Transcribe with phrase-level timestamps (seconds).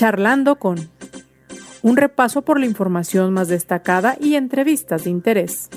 [0.00, 0.88] Charlando con
[1.82, 5.68] un repaso por la información más destacada y entrevistas de interés.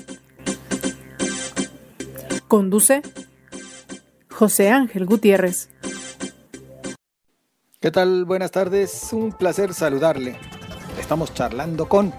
[2.48, 3.02] Conduce
[4.30, 5.68] José Ángel Gutiérrez.
[7.80, 8.24] ¿Qué tal?
[8.24, 10.38] Buenas tardes, un placer saludarle.
[10.98, 12.10] Estamos charlando con,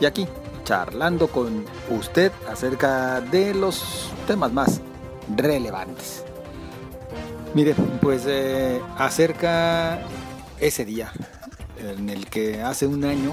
[0.00, 0.26] y aquí,
[0.64, 4.80] charlando con usted acerca de los temas más
[5.36, 6.24] relevantes.
[7.52, 10.00] Mire, pues eh, acerca
[10.58, 11.12] ese día
[11.90, 13.32] en el que hace un año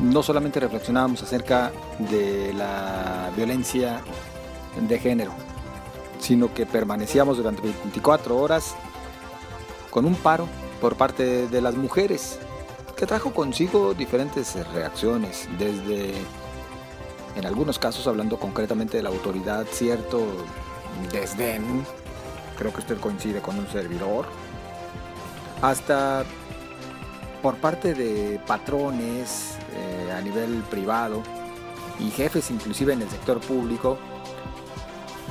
[0.00, 1.72] no solamente reflexionábamos acerca
[2.10, 4.00] de la violencia
[4.88, 5.32] de género,
[6.18, 8.74] sino que permanecíamos durante 24 horas
[9.90, 10.48] con un paro
[10.80, 12.38] por parte de las mujeres,
[12.96, 16.14] que trajo consigo diferentes reacciones, desde,
[17.36, 20.26] en algunos casos hablando concretamente de la autoridad, cierto
[21.12, 21.84] desdén,
[22.56, 24.26] creo que usted coincide con un servidor,
[25.60, 26.24] hasta
[27.42, 31.22] por parte de patrones eh, a nivel privado
[31.98, 33.98] y jefes inclusive en el sector público,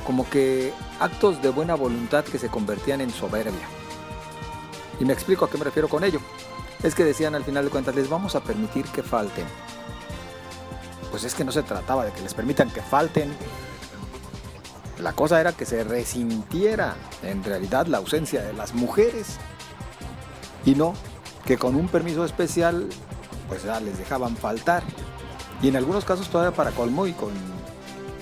[0.06, 3.66] como que actos de buena voluntad que se convertían en soberbia.
[4.98, 6.20] Y me explico a qué me refiero con ello.
[6.82, 9.46] Es que decían al final de cuentas, les vamos a permitir que falten.
[11.10, 13.32] Pues es que no se trataba de que les permitan que falten.
[15.00, 19.38] La cosa era que se resintiera en realidad la ausencia de las mujeres
[20.64, 20.94] y no
[21.50, 22.86] que con un permiso especial
[23.48, 24.84] pues ya les dejaban faltar.
[25.60, 27.30] Y en algunos casos todavía para colmo y con,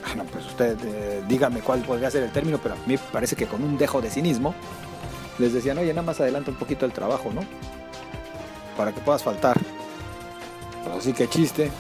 [0.07, 3.45] bueno, pues usted eh, dígame cuál podría ser el término, pero a mí parece que
[3.45, 4.55] con un dejo de cinismo
[5.39, 7.43] les decían, oye, nada más adelanta un poquito el trabajo, ¿no?
[8.79, 9.61] Para que puedas faltar.
[10.97, 11.71] así que chiste.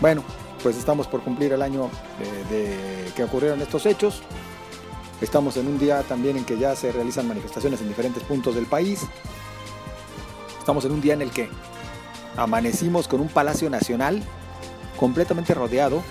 [0.00, 0.24] Bueno,
[0.64, 1.90] pues estamos por cumplir el año
[2.50, 4.20] de que ocurrieron estos hechos.
[5.20, 8.66] Estamos en un día también en que ya se realizan manifestaciones en diferentes puntos del
[8.66, 9.06] país.
[10.68, 11.48] Estamos en un día en el que
[12.36, 14.22] amanecimos con un Palacio Nacional
[15.00, 16.02] completamente rodeado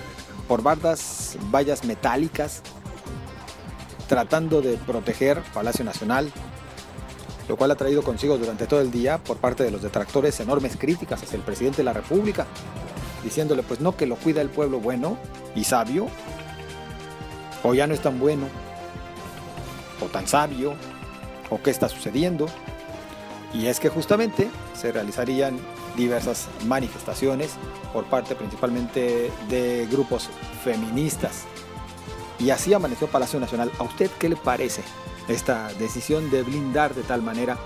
[0.48, 2.62] por bardas, vallas metálicas,
[4.08, 6.32] tratando de proteger Palacio Nacional,
[7.48, 10.76] lo cual ha traído consigo durante todo el día por parte de los detractores enormes
[10.76, 12.44] críticas hacia el presidente de la República,
[13.22, 15.18] diciéndole pues no que lo cuida el pueblo bueno
[15.54, 16.08] y sabio,
[17.62, 18.48] o ya no es tan bueno,
[20.04, 20.74] o tan sabio,
[21.48, 22.48] o qué está sucediendo.
[23.54, 25.58] Y es que justamente se realizarían
[25.96, 27.52] diversas manifestaciones
[27.92, 30.28] por parte principalmente de grupos
[30.62, 31.44] feministas.
[32.38, 33.70] Y así amaneció Palacio Nacional.
[33.78, 34.82] ¿A usted qué le parece
[35.28, 37.58] esta decisión de blindar de tal manera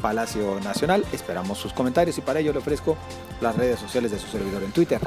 [0.00, 1.04] Palacio Nacional?
[1.12, 2.96] Esperamos sus comentarios y para ello le ofrezco
[3.40, 5.00] las redes sociales de su servidor en Twitter.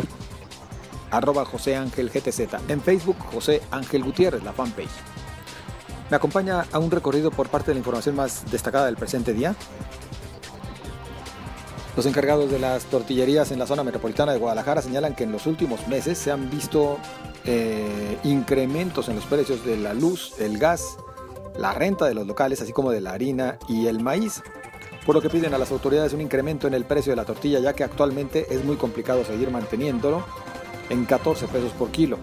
[1.10, 2.70] Arroba José Ángel GTZ.
[2.70, 4.90] En Facebook, José Ángel Gutiérrez, la fanpage.
[6.14, 9.56] Me acompaña a un recorrido por parte de la información más destacada del presente día.
[11.98, 15.48] Los encargados de las tortillerías en la zona metropolitana de Guadalajara señalan que en los
[15.48, 17.00] últimos meses se han visto
[17.46, 20.98] eh, incrementos en los precios de la luz, el gas,
[21.58, 24.44] la renta de los locales, así como de la harina y el maíz,
[25.08, 27.58] por lo que piden a las autoridades un incremento en el precio de la tortilla,
[27.58, 30.24] ya que actualmente es muy complicado seguir manteniéndolo
[30.92, 32.20] en 14 pesos por kilo.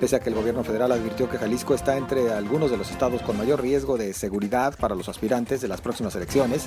[0.00, 3.22] Pese a que el gobierno federal advirtió que Jalisco está entre algunos de los estados
[3.22, 6.66] con mayor riesgo de seguridad para los aspirantes de las próximas elecciones,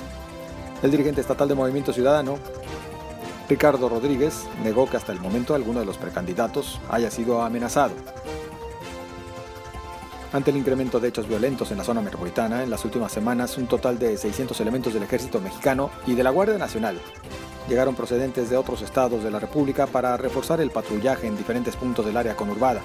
[0.82, 2.38] el dirigente estatal de Movimiento Ciudadano,
[3.48, 7.92] Ricardo Rodríguez, negó que hasta el momento alguno de los precandidatos haya sido amenazado.
[10.32, 13.66] Ante el incremento de hechos violentos en la zona metropolitana, en las últimas semanas un
[13.66, 17.00] total de 600 elementos del ejército mexicano y de la Guardia Nacional
[17.68, 22.06] llegaron procedentes de otros estados de la República para reforzar el patrullaje en diferentes puntos
[22.06, 22.80] del área conurbada.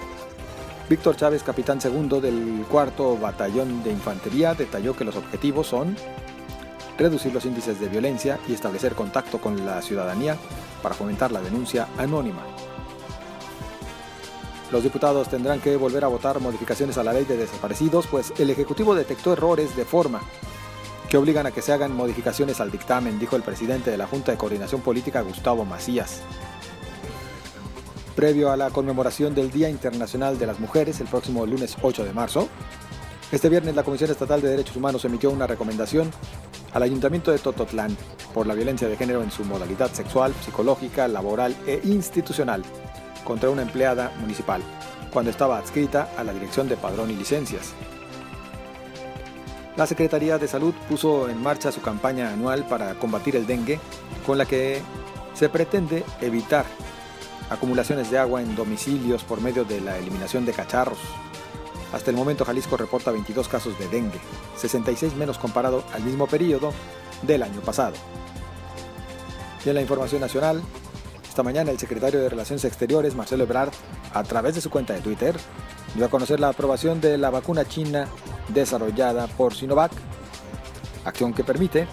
[0.93, 5.97] Víctor Chávez, capitán segundo del cuarto batallón de infantería, detalló que los objetivos son
[6.99, 10.37] reducir los índices de violencia y establecer contacto con la ciudadanía
[10.83, 12.43] para fomentar la denuncia anónima.
[14.71, 18.51] Los diputados tendrán que volver a votar modificaciones a la ley de desaparecidos, pues el
[18.51, 20.21] Ejecutivo detectó errores de forma
[21.09, 24.31] que obligan a que se hagan modificaciones al dictamen, dijo el presidente de la Junta
[24.31, 26.21] de Coordinación Política, Gustavo Macías.
[28.15, 32.13] Previo a la conmemoración del Día Internacional de las Mujeres, el próximo lunes 8 de
[32.13, 32.47] marzo,
[33.31, 36.11] este viernes la Comisión Estatal de Derechos Humanos emitió una recomendación
[36.73, 37.97] al Ayuntamiento de Tototlán
[38.31, 42.61] por la violencia de género en su modalidad sexual, psicológica, laboral e institucional
[43.23, 44.61] contra una empleada municipal,
[45.11, 47.73] cuando estaba adscrita a la Dirección de Padrón y Licencias.
[49.75, 53.79] La Secretaría de Salud puso en marcha su campaña anual para combatir el dengue,
[54.23, 54.83] con la que
[55.33, 56.65] se pretende evitar
[57.53, 60.99] acumulaciones de agua en domicilios por medio de la eliminación de cacharros,
[61.93, 64.19] hasta el momento Jalisco reporta 22 casos de dengue,
[64.57, 66.73] 66 menos comparado al mismo periodo
[67.21, 67.93] del año pasado.
[69.63, 70.61] Y en la información nacional,
[71.27, 73.71] esta mañana el secretario de Relaciones Exteriores, Marcelo Ebrard,
[74.13, 75.35] a través de su cuenta de Twitter,
[75.95, 78.07] dio a conocer la aprobación de la vacuna china
[78.49, 79.91] desarrollada por Sinovac,
[81.05, 81.87] acción que permite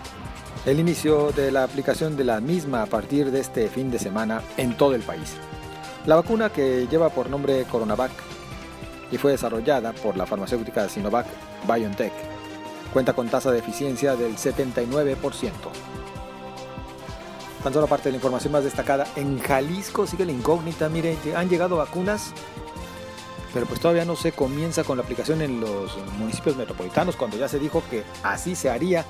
[0.67, 4.43] el inicio de la aplicación de la misma a partir de este fin de semana
[4.57, 5.37] en todo el país.
[6.07, 8.13] La vacuna que lleva por nombre Coronavac
[9.11, 11.27] y fue desarrollada por la farmacéutica Sinovac
[11.67, 12.13] BioNTech
[12.93, 15.17] cuenta con tasa de eficiencia del 79%.
[17.63, 21.49] Tan solo parte de la información más destacada, en Jalisco sigue la incógnita, miren, han
[21.49, 22.33] llegado vacunas,
[23.53, 27.49] pero pues todavía no se comienza con la aplicación en los municipios metropolitanos, cuando ya
[27.49, 29.05] se dijo que así se haría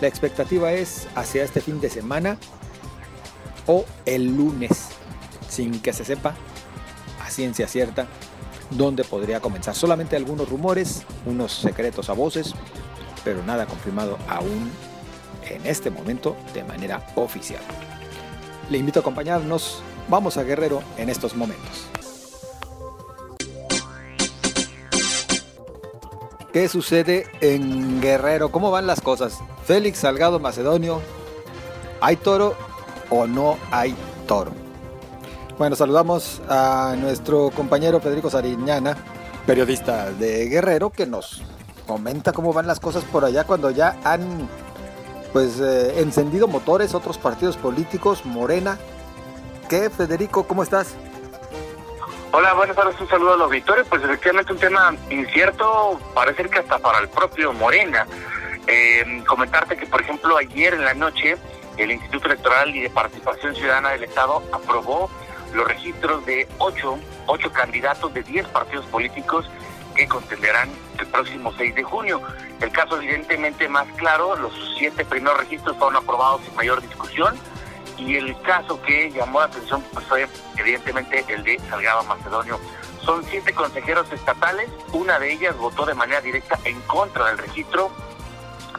[0.00, 2.38] la expectativa es hacia este fin de semana
[3.66, 4.88] o el lunes,
[5.48, 6.34] sin que se sepa
[7.24, 8.06] a ciencia cierta
[8.70, 9.74] dónde podría comenzar.
[9.74, 12.54] Solamente algunos rumores, unos secretos a voces,
[13.24, 14.70] pero nada confirmado aún
[15.48, 17.62] en este momento de manera oficial.
[18.70, 19.82] Le invito a acompañarnos.
[20.08, 21.86] Vamos a Guerrero en estos momentos.
[26.52, 28.52] ¿Qué sucede en Guerrero?
[28.52, 29.38] ¿Cómo van las cosas?
[29.66, 31.00] Félix Salgado Macedonio,
[32.00, 32.54] ¿hay toro
[33.08, 33.96] o no hay
[34.26, 34.52] toro?
[35.58, 38.96] Bueno, saludamos a nuestro compañero Federico Sariñana,
[39.46, 41.42] periodista de Guerrero, que nos
[41.86, 44.48] comenta cómo van las cosas por allá cuando ya han
[45.32, 48.78] pues eh, encendido motores otros partidos políticos, Morena.
[49.68, 50.46] ¿Qué, Federico?
[50.46, 50.94] ¿Cómo estás?
[52.32, 53.86] Hola, buenas tardes, un saludo a los auditores.
[53.88, 58.06] Pues efectivamente un tema incierto, parece que hasta para el propio Morena.
[58.66, 61.36] Eh, comentarte que, por ejemplo, ayer en la noche
[61.76, 65.10] el Instituto Electoral y de Participación Ciudadana del Estado aprobó
[65.52, 69.48] los registros de ocho, ocho candidatos de diez partidos políticos
[69.94, 72.20] que contenderán el próximo 6 de junio.
[72.60, 77.36] El caso evidentemente más claro, los siete primeros registros fueron aprobados sin mayor discusión
[77.96, 80.26] y el caso que llamó la atención pues, fue
[80.56, 82.58] evidentemente el de Salgado Macedonio.
[83.04, 87.90] Son siete consejeros estatales, una de ellas votó de manera directa en contra del registro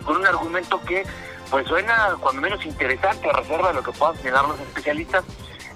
[0.03, 1.03] con un argumento que
[1.49, 5.23] pues suena cuando menos interesante a reserva de lo que puedan señalar los especialistas.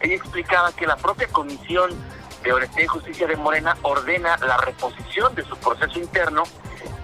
[0.01, 1.91] Ella explicaba que la propia comisión
[2.43, 6.43] de Honestidad y Justicia de Morena ordena la reposición de su proceso interno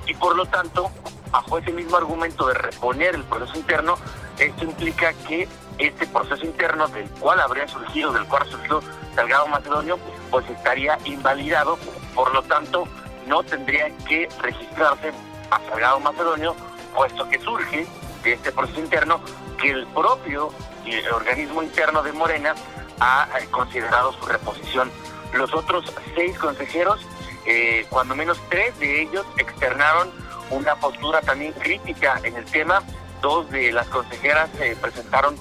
[0.08, 0.90] y por lo tanto,
[1.32, 3.96] bajo ese mismo argumento de reponer el proceso interno,
[4.40, 5.48] esto implica que
[5.78, 8.82] este proceso interno del cual habría surgido, del cual surgió
[9.14, 9.98] Salgado Macedonio,
[10.32, 11.78] pues estaría invalidado,
[12.14, 12.88] por lo tanto
[13.28, 15.12] no tendría que registrarse
[15.52, 16.56] a Salgado Macedonio,
[16.96, 17.86] puesto que surge
[18.24, 19.22] de este proceso interno
[19.62, 20.52] que el propio
[20.86, 22.56] eh, organismo interno de Morena
[23.00, 24.92] ha eh, considerado su reposición.
[25.34, 27.06] Los otros seis consejeros,
[27.46, 30.10] eh, cuando menos tres de ellos externaron
[30.50, 32.82] una postura también crítica en el tema.
[33.22, 34.50] Dos de las consejeras
[34.80, 35.36] presentaron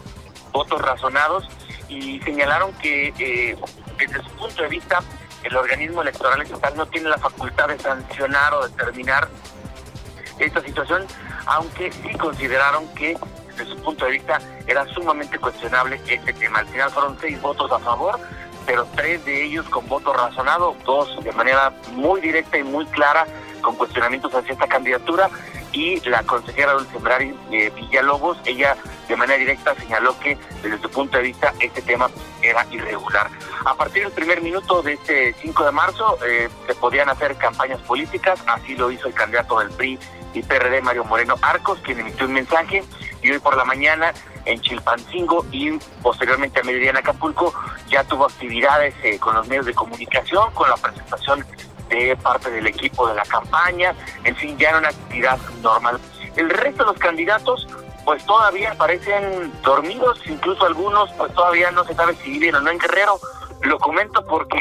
[0.53, 1.47] votos razonados
[1.89, 3.57] y señalaron que eh,
[3.99, 5.03] desde su punto de vista
[5.43, 9.29] el organismo electoral estatal no tiene la facultad de sancionar o determinar
[10.39, 11.07] esta situación,
[11.47, 13.17] aunque sí consideraron que
[13.57, 16.61] desde su punto de vista era sumamente cuestionable este tema.
[16.61, 18.19] Al final fueron seis votos a favor,
[18.67, 23.27] pero tres de ellos con voto razonado, dos de manera muy directa y muy clara
[23.63, 25.31] con cuestionamientos hacia esta candidatura
[25.75, 28.77] y la consejera Dulce Brari eh, Villalobos, ella
[29.09, 32.09] de manera directa señaló que desde su punto de vista este tema
[32.43, 33.29] era irregular.
[33.65, 37.81] A partir del primer minuto de este 5 de marzo eh, se podían hacer campañas
[37.81, 39.99] políticas, así lo hizo el candidato del PRI
[40.33, 42.85] y PRD Mario Moreno Arcos, quien emitió un mensaje
[43.23, 44.13] y hoy por la mañana
[44.45, 45.73] en Chilpancingo y
[46.03, 47.53] posteriormente a mediodía en Acapulco
[47.89, 51.45] ya tuvo actividades eh, con los medios de comunicación, con la presentación
[52.23, 55.99] parte del equipo de la campaña, en fin, ya era una actividad normal.
[56.37, 57.67] El resto de los candidatos
[58.05, 62.71] pues todavía parecen dormidos, incluso algunos pues todavía no se sabe si viven o no
[62.71, 63.19] en Guerrero.
[63.63, 64.59] Lo comento porque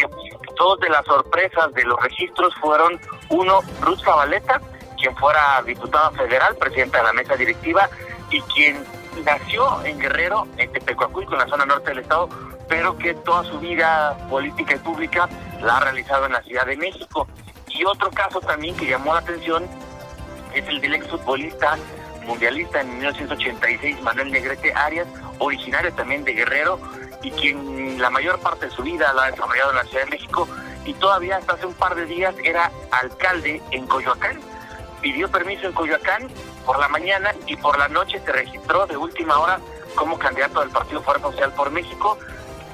[0.58, 3.00] dos de las sorpresas de los registros fueron
[3.30, 4.62] uno, Ruth Zabaleta,
[4.98, 7.90] quien fuera diputada federal, presidenta de la mesa directiva,
[8.30, 8.84] y quien
[9.26, 12.30] nació en Guerrero, en Tepecuacuico, en la zona norte del estado,
[12.68, 15.30] pero que toda su vida política y pública
[15.62, 17.28] la ha realizado en la Ciudad de México.
[17.68, 19.66] Y otro caso también que llamó la atención
[20.54, 21.78] es el del exfutbolista
[22.26, 25.08] mundialista en 1986, Manuel Negrete Arias,
[25.40, 26.80] originario también de Guerrero
[27.22, 30.12] y quien la mayor parte de su vida la ha desarrollado en la Ciudad de
[30.12, 30.48] México
[30.86, 34.40] y todavía hasta hace un par de días era alcalde en Coyoacán.
[35.02, 36.30] Pidió permiso en Coyoacán
[36.66, 39.60] por la mañana y por la noche se registró de última hora
[39.96, 42.18] como candidato del Partido Fuerza Social por México.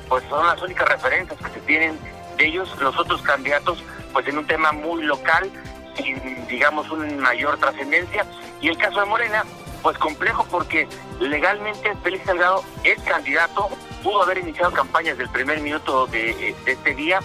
[0.10, 1.98] Pues son las únicas referencias que se tienen
[2.38, 2.70] de ellos.
[2.82, 5.50] Los otros candidatos, pues en un tema muy local,
[5.96, 8.25] sin, digamos, una mayor trascendencia.
[8.60, 9.46] Y el caso de Morena,
[9.82, 10.88] pues complejo porque
[11.20, 13.70] legalmente Félix Salgado es candidato,
[14.04, 17.20] pudo haber iniciado campañas del primer minuto de, de este día,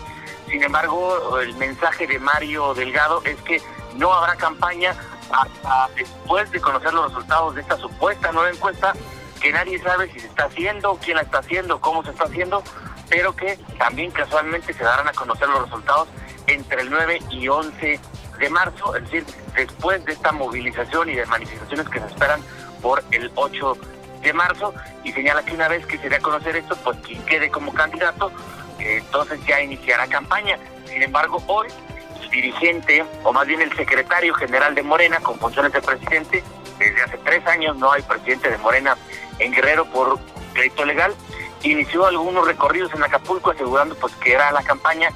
[0.48, 3.60] sin embargo el mensaje de Mario Delgado es que
[3.96, 4.94] no habrá campaña
[5.30, 8.92] hasta después de conocer los resultados de esta supuesta nueva encuesta
[9.44, 12.62] que nadie sabe si se está haciendo, quién la está haciendo, cómo se está haciendo,
[13.10, 16.08] pero que también casualmente se darán a conocer los resultados
[16.46, 18.00] entre el 9 y 11
[18.38, 22.40] de marzo, es decir, después de esta movilización y de manifestaciones que se esperan
[22.80, 23.76] por el 8
[24.22, 24.72] de marzo,
[25.04, 27.74] y señala que una vez que se dé a conocer esto, pues quien quede como
[27.74, 28.32] candidato,
[28.78, 30.58] entonces ya iniciará campaña.
[30.88, 31.68] Sin embargo, hoy
[32.22, 36.42] el dirigente, o más bien el secretario general de Morena, con funciones de presidente,
[36.90, 38.96] desde hace tres años no hay presidente de Morena
[39.38, 40.18] en Guerrero por
[40.52, 41.14] crédito legal,
[41.62, 45.10] inició algunos recorridos en Acapulco asegurando pues que era la campaña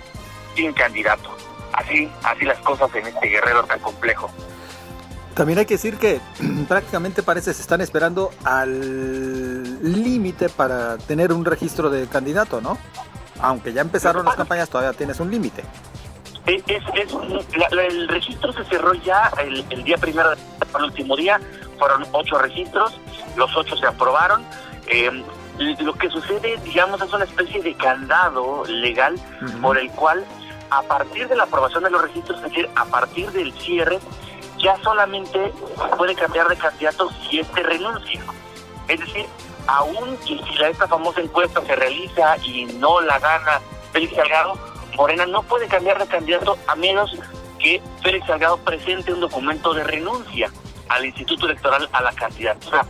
[0.54, 1.30] sin candidato.
[1.72, 4.30] Así, así las cosas en este guerrero tan complejo.
[5.34, 6.20] También hay que decir que
[6.68, 12.76] prácticamente parece se están esperando al límite para tener un registro de candidato, ¿no?
[13.40, 15.62] Aunque ya empezaron las campañas, todavía tienes un límite.
[16.48, 16.64] Es,
[17.70, 21.38] el registro se cerró ya el, día primero, el último día,
[21.78, 22.98] fueron ocho registros,
[23.36, 24.44] los ocho se aprobaron.
[24.86, 25.10] Eh,
[25.58, 29.16] lo que sucede, digamos, es una especie de candado legal
[29.60, 30.24] por el cual
[30.70, 33.98] a partir de la aprobación de los registros, es decir, a partir del cierre,
[34.58, 35.52] ya solamente
[35.96, 38.20] puede cambiar de candidato si este renuncia.
[38.86, 39.26] Es decir,
[39.66, 43.60] aún y si esta famosa encuesta se realiza y no la gana
[43.92, 44.58] Félix Salgado,
[44.98, 47.16] Morena no puede cambiar de candidato a menos
[47.60, 50.50] que Félix Salgado presente un documento de renuncia
[50.88, 52.84] al Instituto Electoral a la candidatura.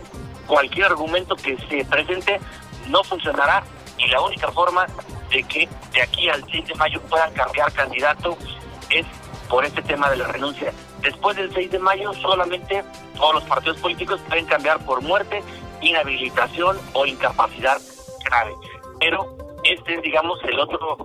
[0.47, 2.39] Cualquier argumento que se presente
[2.87, 3.63] no funcionará
[3.99, 4.87] y la única forma
[5.29, 8.35] de que de aquí al 6 de mayo puedan cambiar candidato
[8.89, 9.05] es
[9.47, 10.73] por este tema de la renuncia.
[11.01, 12.83] Después del 6 de mayo solamente
[13.17, 15.43] todos los partidos políticos pueden cambiar por muerte,
[15.81, 17.79] inhabilitación o incapacidad
[18.25, 18.55] grave.
[18.99, 20.97] Pero este es, digamos, el otro,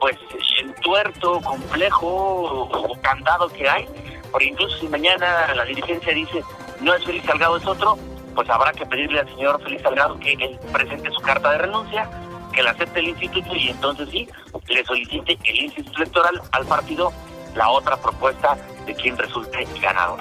[0.00, 0.16] pues,
[0.60, 3.86] el tuerto, complejo o candado que hay.
[4.30, 6.42] Porque incluso si mañana la dirigencia dice
[6.80, 7.96] no es Félix Salgado, es otro,
[8.34, 12.08] pues habrá que pedirle al señor Félix Salgado que él presente su carta de renuncia
[12.56, 14.28] que la acepte el instituto y entonces sí,
[14.68, 17.12] le solicite el instituto electoral al partido
[17.54, 20.20] la otra propuesta de quien resulte ganador.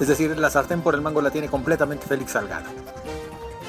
[0.00, 2.70] Es decir, la sartén por el mango la tiene completamente Félix Salgado.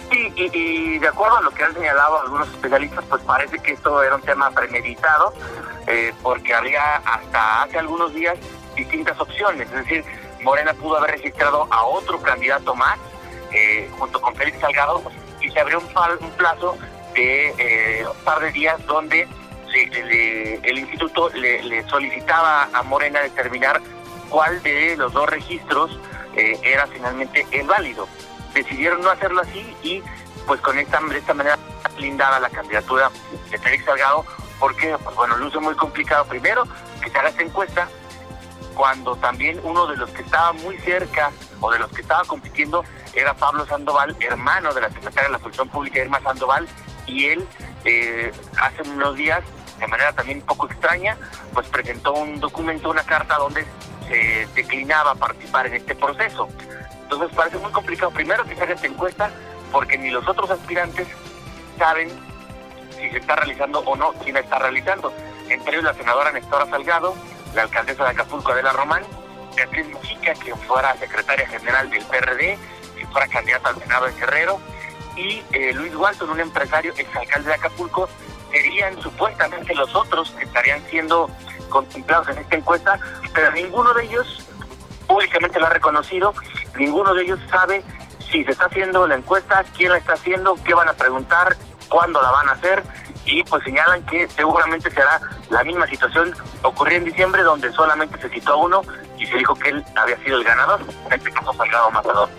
[0.09, 4.01] Sí, y, de acuerdo a lo que han señalado algunos especialistas, pues parece que esto
[4.01, 5.33] era un tema premeditado,
[5.85, 8.37] eh, porque había hasta hace algunos días
[8.75, 9.67] distintas opciones.
[9.67, 10.03] Es decir,
[10.41, 12.97] Morena pudo haber registrado a otro candidato más,
[13.51, 15.03] eh, junto con Félix Salgado,
[15.41, 16.75] y se abrió un, plazo
[17.13, 19.27] de eh, un par de días donde
[20.63, 23.79] el instituto le, solicitaba a Morena determinar
[24.29, 25.99] cuál de los dos registros
[26.35, 28.07] era finalmente el válido.
[28.53, 30.03] Decidieron no hacerlo así y
[30.45, 31.57] pues con esta, de esta manera
[31.95, 33.11] blindada la candidatura
[33.49, 34.25] de Félix Salgado
[34.59, 36.63] porque pues bueno, luce muy complicado primero
[37.01, 37.87] que se haga esta encuesta
[38.79, 42.83] cuando también uno de los que estaba muy cerca o de los que estaba compitiendo
[43.13, 46.67] era Pablo Sandoval, hermano de la secretaria de la Función Pública Irma Sandoval,
[47.05, 47.45] y él
[47.85, 49.43] eh, hace unos días,
[49.79, 51.17] de manera también un poco extraña,
[51.53, 53.65] pues presentó un documento, una carta donde
[54.07, 56.47] se declinaba participar en este proceso.
[57.11, 59.31] Entonces parece muy complicado, primero que se haga esta encuesta,
[59.71, 61.07] porque ni los otros aspirantes
[61.79, 62.07] saben
[62.91, 65.11] si se está realizando o no, quién la está realizando.
[65.49, 67.15] Entre ellos la senadora Nestora Salgado,
[67.55, 69.01] la alcaldesa de Acapulco, Adela Román,
[69.55, 72.59] Beatriz Mujica, quien fuera secretaria general del PRD,
[72.95, 74.59] que fuera candidata al Senado de Guerrero,
[75.15, 78.07] y eh, Luis Walton, un empresario exalcalde de Acapulco,
[78.51, 81.27] serían supuestamente los otros que estarían siendo
[81.69, 82.99] contemplados en esta encuesta,
[83.33, 84.45] pero ninguno de ellos
[85.07, 86.35] públicamente lo ha reconocido,
[86.77, 87.83] ninguno de ellos sabe
[88.31, 91.55] si se está haciendo la encuesta, quién la está haciendo, qué van a preguntar,
[91.89, 92.83] cuándo la van a hacer,
[93.25, 96.33] y pues señalan que seguramente será la misma situación
[96.63, 98.81] ocurrió en diciembre donde solamente se citó a uno
[99.17, 102.29] y se dijo que él había sido el ganador, en este caso Salgado Matador.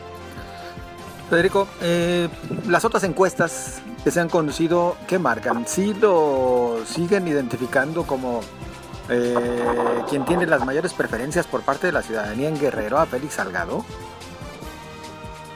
[1.29, 2.29] Federico, eh,
[2.67, 5.67] las otras encuestas que se han conducido, ¿qué marcan?
[5.67, 8.41] ¿Sí lo siguen identificando como
[9.09, 13.35] eh, quien tiene las mayores preferencias por parte de la ciudadanía en Guerrero a Félix
[13.35, 13.85] Salgado?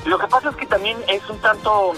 [0.05, 1.93] Lo que pasa es que también es un tanto,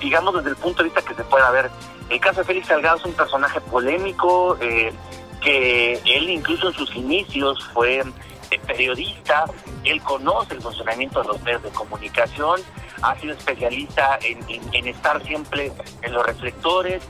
[0.00, 1.70] digamos, desde el punto de vista que se pueda ver.
[2.08, 4.92] El caso de Félix Salgado es un personaje polémico, eh,
[5.40, 9.44] que él incluso en sus inicios fue eh, periodista,
[9.82, 12.60] él conoce el funcionamiento de los medios de comunicación,
[13.02, 15.72] ha sido especialista en, estar siempre
[16.02, 17.02] en los reflectores,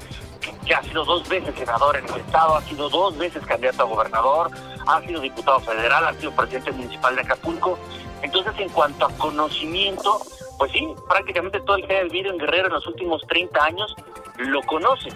[0.64, 3.86] que ha sido dos veces senador en el Estado, ha sido dos veces candidato a
[3.86, 4.50] gobernador,
[4.86, 7.78] ha sido diputado federal, ha sido presidente municipal de Acapulco
[8.22, 10.20] Entonces, en cuanto a conocimiento,
[10.58, 13.94] pues sí, prácticamente todo el que haya vivido en Guerrero en los últimos 30 años
[14.38, 15.10] lo conoce.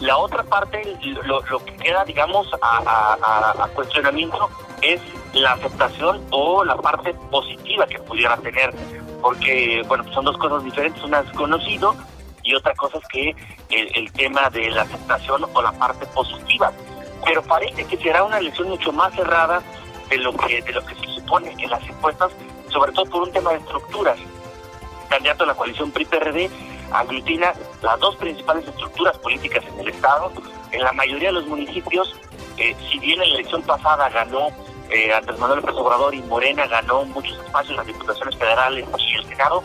[0.00, 4.50] La otra parte, lo, que queda, digamos, a, cuestionamiento
[4.82, 5.00] es
[5.32, 8.74] la aceptación o la parte positiva que pudiera tener,
[9.22, 11.94] porque, bueno, pues son dos cosas diferentes, una es conocido
[12.42, 13.34] y otra cosa es que
[13.70, 16.72] el, tema de la aceptación o la parte positiva.
[17.24, 19.62] Pero parece que será una elección mucho más cerrada
[20.08, 22.32] de lo que de lo que se supone en las encuestas,
[22.68, 24.18] sobre todo por un tema de estructuras.
[24.18, 26.50] El candidato de la coalición PRI-PRD
[26.92, 30.32] aglutina las dos principales estructuras políticas en el Estado.
[30.72, 32.16] En la mayoría de los municipios,
[32.56, 34.48] eh, si bien en la elección pasada ganó
[34.90, 39.14] eh, Andrés Manuel López Obrador y Morena ganó muchos espacios en las diputaciones federales y
[39.14, 39.64] el Senado,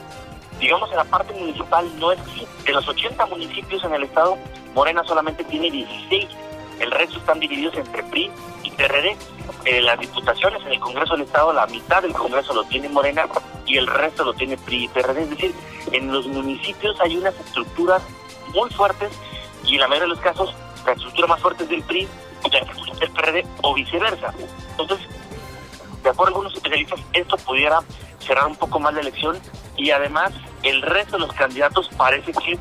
[0.60, 2.48] digamos en la parte municipal no es así.
[2.66, 4.38] De los 80 municipios en el Estado,
[4.74, 6.28] Morena solamente tiene 16.
[6.82, 8.32] El resto están divididos entre PRI
[8.64, 9.16] y PRD.
[9.66, 13.28] Eh, las diputaciones en el Congreso del Estado, la mitad del Congreso lo tiene Morena
[13.68, 15.22] y el resto lo tiene PRI y PRD.
[15.22, 15.56] Es decir,
[15.92, 18.02] en los municipios hay unas estructuras
[18.56, 19.12] muy fuertes
[19.64, 22.08] y en la mayoría de los casos la estructura más fuerte es del PRI
[22.46, 24.34] y la estructura del PRD o viceversa.
[24.72, 25.08] Entonces,
[26.02, 27.82] de acuerdo a algunos especialistas, esto pudiera
[28.20, 29.38] cerrar un poco más la elección
[29.78, 30.32] y además
[30.64, 32.58] el resto de los candidatos parece que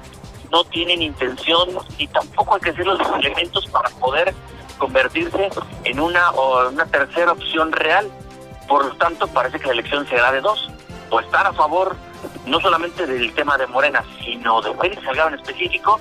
[0.51, 4.35] no tienen intención y tampoco hay que hacer los elementos para poder
[4.79, 5.49] convertirse
[5.85, 8.11] en una o una tercera opción real.
[8.69, 10.71] Por lo tanto, parece que la elección será de dos,
[11.11, 11.97] o estar a favor
[12.47, 16.01] no solamente del tema de Morena, sino de Félix Salgado en específico,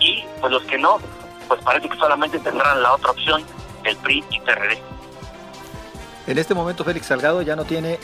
[0.00, 0.98] y pues los que no,
[1.46, 3.44] pues parece que solamente tendrán la otra opción,
[3.84, 4.78] el PRI y PRD.
[6.26, 7.98] En este momento Félix Salgado ya no tiene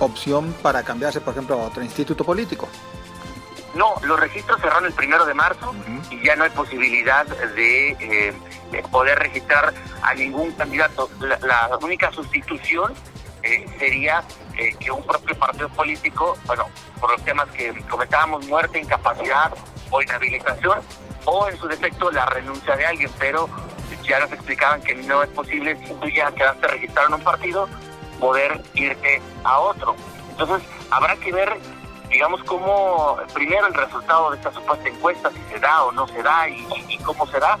[0.00, 2.68] opción para cambiarse, por ejemplo, a otro instituto político.
[3.74, 5.74] No, los registros cerraron el primero de marzo
[6.10, 8.34] y ya no hay posibilidad de, eh,
[8.90, 9.72] poder registrar
[10.02, 11.08] a ningún candidato.
[11.20, 12.94] La, única sustitución
[13.42, 14.24] eh, sería
[14.56, 16.68] eh, que un propio partido político, bueno,
[17.00, 19.52] por los temas que comentábamos, muerte, incapacidad
[19.90, 20.80] o inhabilitación,
[21.24, 23.48] o en su defecto la renuncia de alguien, pero
[24.10, 27.68] ya nos explicaban que no es posible si tú ya quedaste registrado en un partido,
[28.18, 29.94] poder irte a otro.
[30.30, 31.56] Entonces, habrá que ver,
[32.10, 36.22] digamos, cómo, primero el resultado de esta supuesta encuesta, si se da o no se
[36.22, 37.56] da y, cómo se da,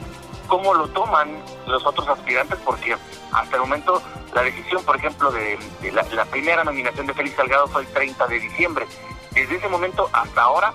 [0.48, 2.96] cómo lo toman los otros aspirantes, porque
[3.32, 4.02] hasta el momento
[4.34, 5.58] la decisión, por ejemplo, de,
[5.92, 8.86] la, la, primera nominación de Félix Salgado fue el 30 de diciembre.
[9.30, 10.72] Desde ese momento hasta ahora,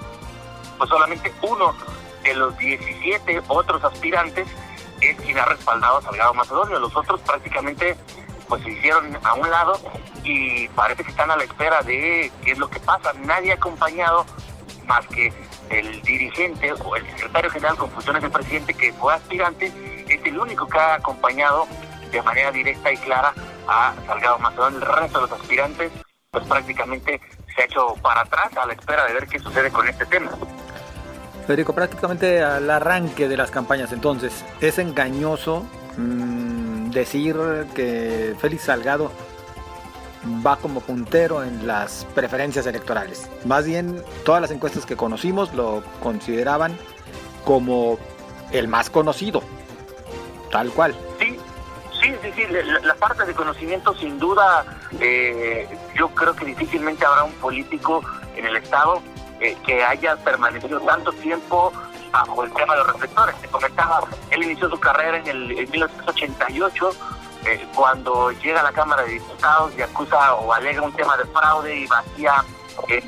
[0.78, 1.76] pues solamente uno
[2.24, 4.48] de los 17 otros aspirantes
[5.02, 6.80] es quien ha respaldado a Salgado Macedonio.
[6.80, 7.98] Los otros prácticamente
[8.48, 9.80] pues se hicieron a un lado
[10.24, 13.14] y parece que están a la espera de qué es lo que pasa.
[13.14, 14.26] Nadie ha acompañado
[14.88, 15.34] más que
[15.70, 19.72] el dirigente o el secretario general con funciones de presidente que fue aspirante,
[20.08, 21.68] es el único que ha acompañado
[22.12, 23.34] de manera directa y clara
[23.68, 24.76] a Salgado Macedón.
[24.76, 25.92] El resto de los aspirantes,
[26.32, 27.20] pues prácticamente
[27.56, 30.32] se ha hecho para atrás a la espera de ver qué sucede con este tema.
[31.48, 35.66] Federico, prácticamente al arranque de las campañas entonces, ¿es engañoso
[35.98, 36.45] mmm,
[36.96, 37.36] decir
[37.76, 39.12] que Félix Salgado
[40.46, 43.30] va como puntero en las preferencias electorales?
[43.46, 46.76] Más bien, todas las encuestas que conocimos lo consideraban
[47.44, 48.00] como
[48.52, 49.44] el más conocido,
[50.52, 50.96] tal cual.
[51.20, 51.38] Sí,
[52.02, 52.44] sí, sí, sí.
[52.82, 54.66] La, parte de conocimiento, sin duda,
[55.00, 58.02] eh, yo creo que difícilmente habrá un político
[58.36, 59.02] en el Estado
[59.40, 61.72] eh, que haya permanecido tanto tiempo
[62.12, 63.36] bajo el tema de los reflectores.
[63.42, 66.90] Te comentaba, él inició su carrera en el 1988,
[67.46, 71.26] eh, cuando llega a la Cámara de Diputados y acusa o alega un tema de
[71.26, 72.44] fraude y vacía
[72.88, 73.04] en,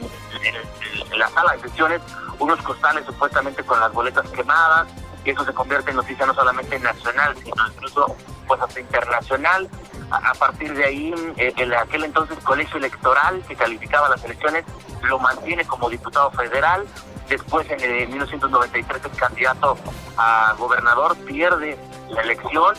[1.12, 2.02] en la sala de sesiones
[2.40, 4.88] unos costales supuestamente con las boletas quemadas,
[5.32, 8.16] eso se convierte en noticia no solamente nacional, sino incluso
[8.48, 9.70] pues hasta internacional.
[10.10, 14.64] A, partir de ahí, eh, en aquel entonces colegio electoral que calificaba las elecciones
[15.04, 16.86] lo mantiene como diputado federal.
[17.28, 19.78] Después, en 1993, el candidato
[20.18, 21.78] a gobernador pierde
[22.10, 22.74] la elección,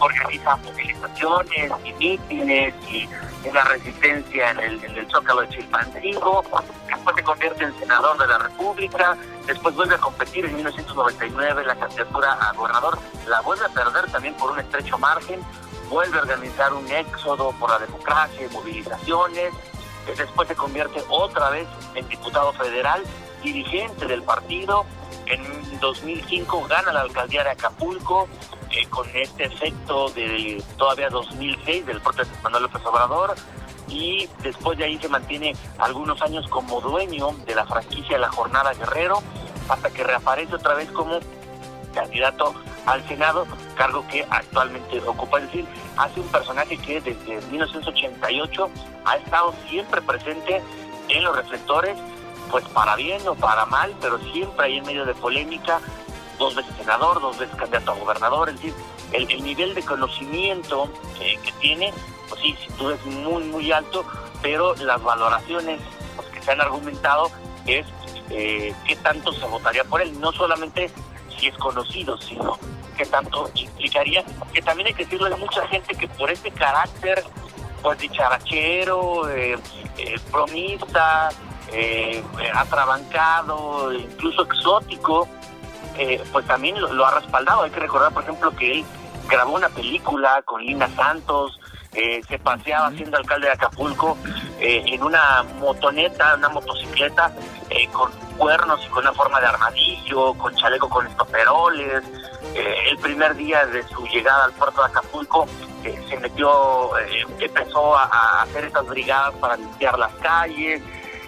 [0.00, 3.08] organiza movilizaciones y mítines y
[3.48, 6.42] una resistencia en el, en el Zócalo de Chilpancingo.
[7.02, 9.16] Después se convierte en senador de la República.
[9.46, 12.98] Después vuelve a competir en 1999 la candidatura a gobernador.
[13.26, 15.44] La vuelve a perder también por un estrecho margen
[15.92, 19.52] vuelve a organizar un éxodo por la democracia y movilizaciones,
[20.16, 23.02] después se convierte otra vez en diputado federal,
[23.42, 24.86] dirigente del partido,
[25.26, 25.42] en
[25.80, 28.26] 2005 gana la alcaldía de Acapulco,
[28.70, 33.34] eh, con este efecto del todavía 2006 del propio Manuel López Obrador,
[33.88, 38.72] y después de ahí se mantiene algunos años como dueño de la franquicia la Jornada
[38.74, 39.22] Guerrero,
[39.68, 41.18] hasta que reaparece otra vez como
[41.94, 42.54] candidato
[42.86, 45.38] al Senado, cargo que actualmente ocupa.
[45.38, 45.66] Es decir,
[45.96, 48.70] hace un personaje que desde 1988
[49.04, 50.62] ha estado siempre presente
[51.08, 51.96] en los reflectores,
[52.50, 55.80] pues para bien o para mal, pero siempre ahí en medio de polémica,
[56.38, 58.74] dos veces senador, dos veces candidato a gobernador, es decir,
[59.12, 61.92] el, nivel de conocimiento que tiene,
[62.28, 64.04] pues sí, sin duda es muy, muy alto,
[64.40, 65.80] pero las valoraciones
[66.16, 67.30] pues, que se han argumentado
[67.66, 67.86] es
[68.30, 70.90] eh, qué tanto se votaría por él, no solamente
[71.38, 72.58] si es conocido, sino
[72.96, 77.22] qué tanto implicaría, que también hay que decirle a mucha gente que por este carácter,
[77.82, 79.58] pues dicharachero, eh,
[79.98, 81.30] eh, bromista,
[81.72, 82.22] eh,
[82.54, 85.28] atrabancado, incluso exótico,
[85.98, 87.62] eh, pues también lo, ha respaldado.
[87.62, 88.84] Hay que recordar, por ejemplo, que él
[89.28, 91.58] grabó una película con Lina Santos,
[91.94, 94.16] eh, se paseaba siendo alcalde de Acapulco
[94.58, 97.32] eh, en una motoneta, una motocicleta
[97.92, 102.02] con cuernos y con una forma de armadillo, con chaleco con estoperoles.
[102.54, 105.46] el primer día de su llegada al puerto de Acapulco
[105.82, 106.90] se metió,
[107.38, 110.82] empezó a, hacer estas brigadas para limpiar las calles.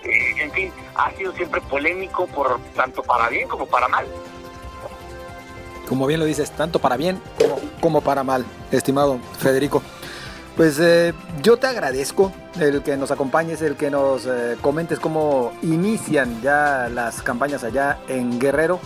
[0.04, 4.06] en fin, ha sido siempre polémico por tanto para bien como para mal
[5.88, 7.20] como bien lo dices, tanto para bien
[7.80, 9.82] como, para mal, estimado Federico.
[10.56, 15.52] Pues eh, yo te agradezco el que nos acompañes, el que nos eh, comentes cómo
[15.62, 18.78] inician ya las campañas allá en Guerrero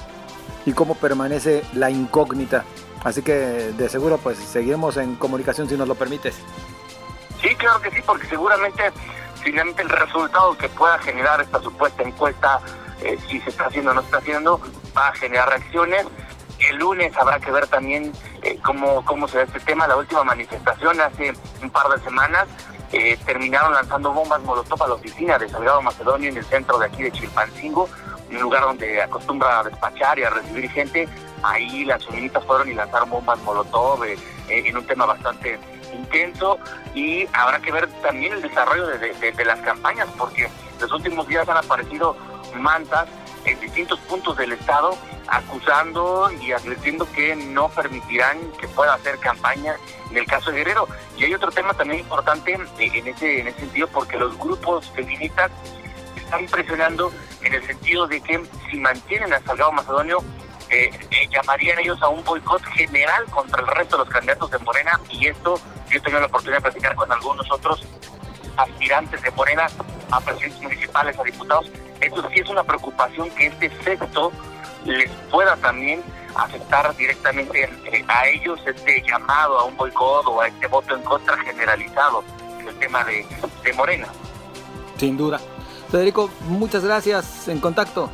[0.65, 2.65] y cómo permanece la incógnita.
[3.05, 6.37] Así que de seguro pues seguiremos en comunicación si nos lo permites.
[7.41, 8.91] Sí, claro que sí, porque seguramente
[9.43, 12.61] finalmente el resultado que pueda generar esta supuesta encuesta,
[13.03, 14.61] eh, si se está haciendo o no está haciendo,
[14.97, 16.07] va a generar reacciones
[16.59, 19.87] el lunes habrá que ver también eh, cómo, cómo se da este tema.
[19.87, 22.49] La última manifestación hace un par de semanas
[22.92, 26.87] eh, terminaron lanzando bombas molotov a la oficina de Salgado Macedonio en el centro de
[26.87, 27.88] aquí de Chilpancingo,
[28.31, 31.09] un lugar donde acostumbra a despachar y a recibir gente.
[31.42, 34.16] Ahí las feministas fueron y lanzaron bombas molotov eh,
[34.49, 35.59] en un tema bastante
[35.92, 36.59] intenso
[36.94, 40.49] y habrá que ver también el desarrollo de, de las campañas porque
[40.81, 42.16] los últimos días han aparecido
[42.55, 43.07] mantas
[43.49, 44.97] en distintos puntos del estado
[45.29, 49.77] acusando y advirtiendo que no permitirán que pueda hacer campaña
[50.11, 50.89] en el caso de Guerrero.
[51.17, 54.91] Y hay otro tema también importante eh, en ese, en ese sentido, porque los grupos
[54.93, 55.51] feministas
[56.17, 60.19] están presionando en el sentido de que si mantienen a Salgado Macedonio,
[60.71, 64.59] eh, eh, llamarían ellos a un boicot general contra el resto de los candidatos de
[64.59, 65.59] Morena y esto
[65.89, 67.87] yo he tenido la oportunidad de platicar con algunos otros
[68.59, 69.67] aspirantes de Morena
[70.11, 71.71] a presidentes municipales, a diputados.
[72.01, 74.33] Esto sí es una preocupación que este sexto
[74.85, 76.03] les pueda también
[76.35, 81.03] aceptar directamente eh, a ellos este llamado a un boicot o a este voto en
[81.03, 82.23] contra generalizado
[82.61, 83.27] en el tema de,
[83.64, 84.07] de Morena.
[84.97, 85.40] Sin duda.
[85.90, 87.49] Federico, muchas gracias.
[87.49, 88.11] En contacto.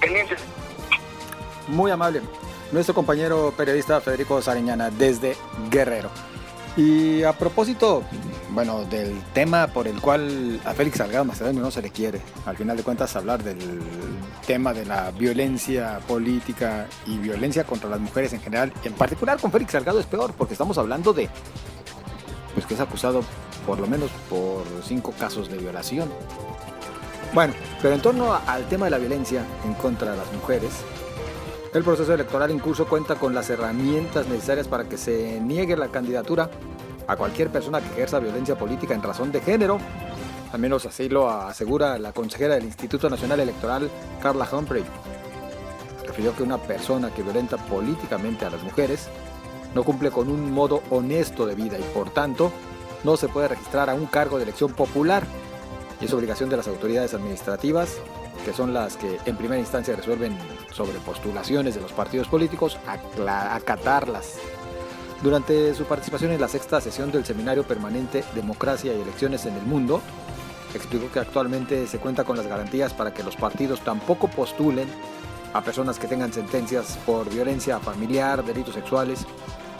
[0.00, 0.40] Pendientes.
[1.68, 2.20] Muy amable.
[2.72, 5.36] Nuestro compañero periodista Federico Sariñana desde
[5.70, 6.10] Guerrero.
[6.76, 8.02] Y a propósito,
[8.54, 12.56] bueno, del tema por el cual a Félix Salgado Macedonio no se le quiere, al
[12.56, 13.80] final de cuentas hablar del
[14.46, 19.50] tema de la violencia política y violencia contra las mujeres en general, en particular con
[19.50, 21.28] Félix Salgado es peor, porque estamos hablando de,
[22.54, 23.22] pues que es acusado
[23.66, 26.08] por lo menos por cinco casos de violación.
[27.32, 30.70] Bueno, pero en torno al tema de la violencia en contra de las mujeres,
[31.72, 35.88] el proceso electoral en curso cuenta con las herramientas necesarias para que se niegue la
[35.88, 36.48] candidatura
[37.06, 39.78] a cualquier persona que ejerza violencia política en razón de género.
[40.52, 43.90] Al menos así lo asegura la consejera del Instituto Nacional Electoral,
[44.22, 44.84] Carla Humphrey.
[46.06, 49.08] Refirió que una persona que violenta políticamente a las mujeres
[49.74, 52.52] no cumple con un modo honesto de vida y por tanto
[53.02, 55.24] no se puede registrar a un cargo de elección popular.
[56.00, 57.98] Y es obligación de las autoridades administrativas
[58.44, 60.36] que son las que en primera instancia resuelven
[60.72, 62.78] sobre postulaciones de los partidos políticos,
[63.26, 64.36] acatarlas.
[65.24, 69.62] Durante su participación en la sexta sesión del Seminario Permanente Democracia y Elecciones en el
[69.62, 70.02] Mundo,
[70.74, 74.86] explicó que actualmente se cuenta con las garantías para que los partidos tampoco postulen
[75.54, 79.24] a personas que tengan sentencias por violencia familiar, delitos sexuales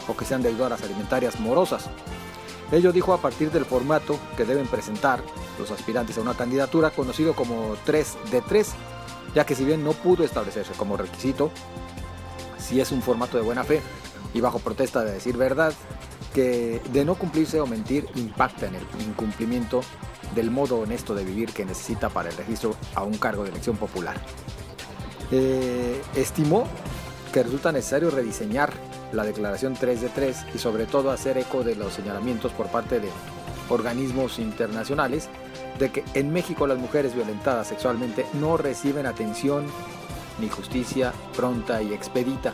[0.07, 1.91] o que sean deudoras alimentarias morosas.
[2.71, 5.21] Ello dijo a partir del formato que deben presentar
[5.59, 8.73] los aspirantes a una candidatura conocido como 3 de 3,
[9.35, 11.51] ya que si bien no pudo establecerse como requisito,
[12.57, 13.83] si es un formato de buena fe
[14.35, 15.73] y bajo protesta de decir verdad,
[16.33, 19.81] que de no cumplirse o mentir impacta en el incumplimiento
[20.35, 23.77] del modo honesto de vivir que necesita para el registro a un cargo de elección
[23.77, 24.17] popular.
[25.31, 26.67] Eh, estimó
[27.31, 28.73] que resulta necesario rediseñar
[29.13, 32.99] la declaración 3 de 3 y sobre todo hacer eco de los señalamientos por parte
[32.99, 33.07] de
[33.69, 35.29] organismos internacionales
[35.79, 39.65] de que en México las mujeres violentadas sexualmente no reciben atención
[40.41, 42.53] ni justicia pronta y expedita.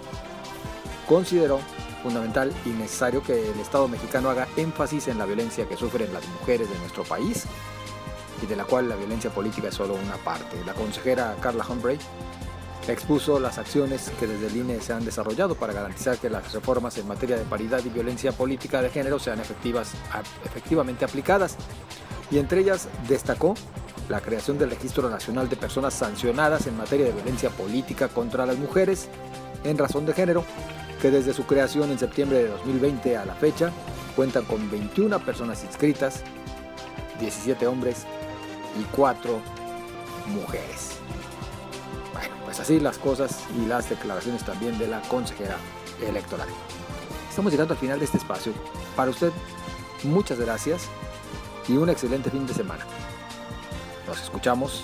[1.12, 1.60] Consideró
[2.04, 6.26] fundamental y necesario que el Estado mexicano haga énfasis en la violencia que sufren las
[6.40, 7.44] mujeres de nuestro país
[8.42, 10.56] y de la cual la violencia política es solo una parte.
[10.66, 12.00] La consejera Carla Humphrey
[12.88, 16.98] expuso las acciones que desde el INE se han desarrollado para garantizar que las reformas
[16.98, 19.92] en materia de paridad y violencia política de género sean efectivas,
[20.46, 21.58] efectivamente aplicadas.
[22.32, 23.56] Y entre ellas destacó
[24.08, 28.58] la creación del Registro Nacional de Personas Sancionadas en materia de violencia política contra las
[28.58, 29.10] mujeres
[29.64, 30.44] en razón de género,
[31.02, 33.72] que desde su creación en septiembre de 2020 a la fecha
[34.16, 36.22] cuentan con 21 personas inscritas,
[37.20, 38.06] 17 hombres
[38.80, 39.42] y 4
[40.28, 40.92] mujeres.
[42.14, 45.58] Bueno, pues así las cosas y las declaraciones también de la consejera
[46.08, 46.48] electoral.
[47.30, 48.54] Estamos llegando al final de este espacio.
[48.96, 49.32] Para usted,
[50.04, 50.84] muchas gracias
[51.68, 52.86] y un excelente fin de semana.
[54.06, 54.84] Nos escuchamos,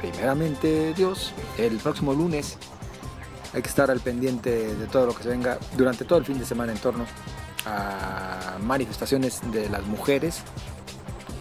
[0.00, 2.56] primeramente Dios, el próximo lunes.
[3.56, 6.38] Hay que estar al pendiente de todo lo que se venga durante todo el fin
[6.38, 7.06] de semana en torno
[7.64, 10.42] a manifestaciones de las mujeres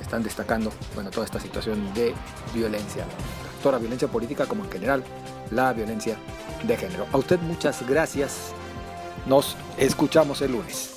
[0.02, 2.14] están destacando bueno, toda esta situación de
[2.54, 3.04] violencia,
[3.62, 5.04] toda la violencia política como en general
[5.52, 6.16] la violencia
[6.64, 7.06] de género.
[7.12, 8.54] A usted muchas gracias.
[9.26, 10.95] Nos escuchamos el lunes.